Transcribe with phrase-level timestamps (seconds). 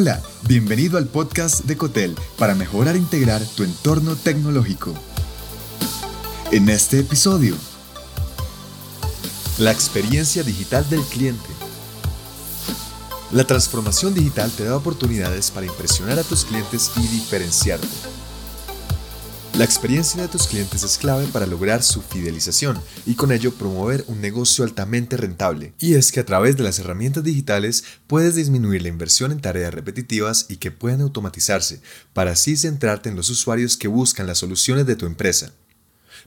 [0.00, 4.94] Hola, bienvenido al podcast de Cotel para mejorar e integrar tu entorno tecnológico.
[6.52, 7.56] En este episodio,
[9.58, 11.48] la experiencia digital del cliente.
[13.32, 17.88] La transformación digital te da oportunidades para impresionar a tus clientes y diferenciarte.
[19.58, 24.04] La experiencia de tus clientes es clave para lograr su fidelización y con ello promover
[24.06, 25.72] un negocio altamente rentable.
[25.80, 29.74] Y es que a través de las herramientas digitales puedes disminuir la inversión en tareas
[29.74, 31.80] repetitivas y que pueden automatizarse
[32.12, 35.50] para así centrarte en los usuarios que buscan las soluciones de tu empresa.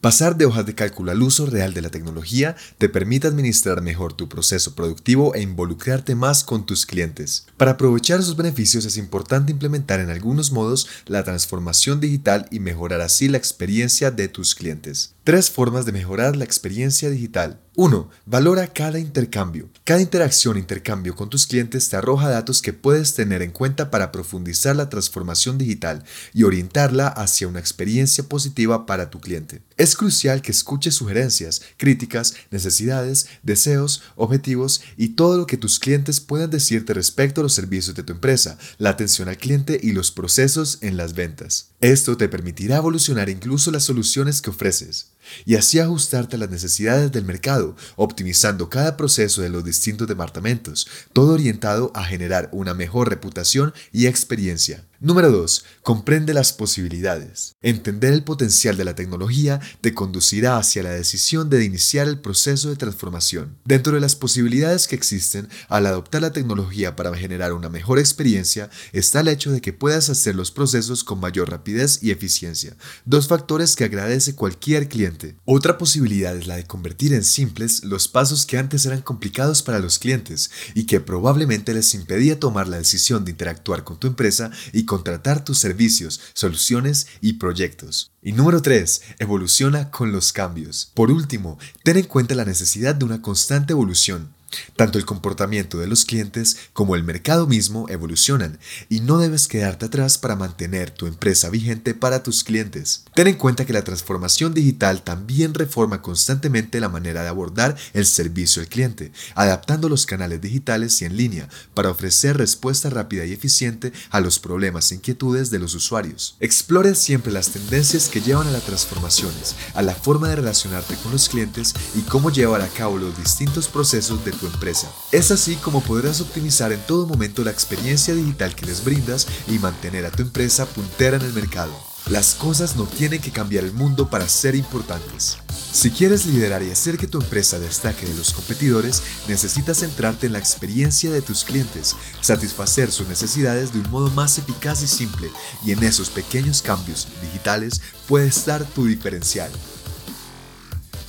[0.00, 4.12] Pasar de hojas de cálculo al uso real de la tecnología te permite administrar mejor
[4.12, 7.46] tu proceso productivo e involucrarte más con tus clientes.
[7.56, 13.00] Para aprovechar sus beneficios es importante implementar en algunos modos la transformación digital y mejorar
[13.00, 15.14] así la experiencia de tus clientes.
[15.24, 17.60] Tres formas de mejorar la experiencia digital.
[17.78, 18.08] 1.
[18.24, 19.68] Valora cada intercambio.
[19.84, 24.12] Cada interacción intercambio con tus clientes te arroja datos que puedes tener en cuenta para
[24.12, 26.02] profundizar la transformación digital
[26.32, 29.60] y orientarla hacia una experiencia positiva para tu cliente.
[29.76, 36.20] Es crucial que escuches sugerencias, críticas, necesidades, deseos, objetivos y todo lo que tus clientes
[36.20, 40.10] puedan decirte respecto a los servicios de tu empresa, la atención al cliente y los
[40.10, 41.72] procesos en las ventas.
[41.82, 45.10] Esto te permitirá evolucionar incluso las soluciones que ofreces
[45.44, 50.86] y así ajustarte a las necesidades del mercado, optimizando cada proceso de los distintos departamentos,
[51.12, 54.84] todo orientado a generar una mejor reputación y experiencia.
[54.98, 55.64] Número 2.
[55.82, 57.52] Comprende las posibilidades.
[57.60, 62.70] Entender el potencial de la tecnología te conducirá hacia la decisión de iniciar el proceso
[62.70, 63.58] de transformación.
[63.66, 68.70] Dentro de las posibilidades que existen al adoptar la tecnología para generar una mejor experiencia
[68.94, 72.74] está el hecho de que puedas hacer los procesos con mayor rapidez y eficiencia,
[73.04, 75.36] dos factores que agradece cualquier cliente.
[75.44, 79.78] Otra posibilidad es la de convertir en simples los pasos que antes eran complicados para
[79.78, 84.50] los clientes y que probablemente les impedía tomar la decisión de interactuar con tu empresa
[84.72, 88.15] y contratar tus servicios, soluciones y proyectos.
[88.26, 89.02] Y número 3.
[89.20, 90.90] Evoluciona con los cambios.
[90.94, 94.34] Por último, ten en cuenta la necesidad de una constante evolución.
[94.76, 99.86] Tanto el comportamiento de los clientes como el mercado mismo evolucionan y no debes quedarte
[99.86, 103.04] atrás para mantener tu empresa vigente para tus clientes.
[103.14, 108.06] Ten en cuenta que la transformación digital también reforma constantemente la manera de abordar el
[108.06, 113.32] servicio al cliente, adaptando los canales digitales y en línea para ofrecer respuesta rápida y
[113.32, 116.36] eficiente a los problemas e inquietudes de los usuarios.
[116.40, 121.12] Explore siempre las tendencias que llevan a las transformaciones, a la forma de relacionarte con
[121.12, 124.90] los clientes y cómo llevar a cabo los distintos procesos de tu empresa.
[125.12, 129.58] Es así como podrás optimizar en todo momento la experiencia digital que les brindas y
[129.58, 131.95] mantener a tu empresa puntera en el mercado.
[132.10, 135.38] Las cosas no tienen que cambiar el mundo para ser importantes.
[135.72, 140.32] Si quieres liderar y hacer que tu empresa destaque de los competidores, necesitas centrarte en
[140.32, 145.30] la experiencia de tus clientes, satisfacer sus necesidades de un modo más eficaz y simple,
[145.64, 149.50] y en esos pequeños cambios digitales puede estar tu diferencial.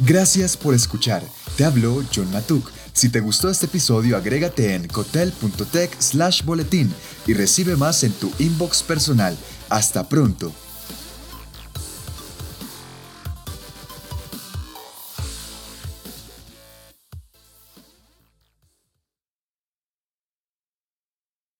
[0.00, 1.22] Gracias por escuchar.
[1.56, 6.92] Te habló John Matuk si te gustó este episodio, agrégate en cotel.tech slash boletín
[7.28, 9.38] y recibe más en tu inbox personal.
[9.68, 10.52] Hasta pronto.